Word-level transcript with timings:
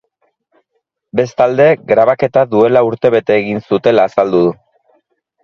Bestalde, 1.19 1.67
grabaketa 1.91 2.47
duela 2.55 2.83
urtebete 2.89 3.37
egin 3.43 3.63
zutela 3.71 4.09
azaldu 4.11 4.43
du. 4.47 4.51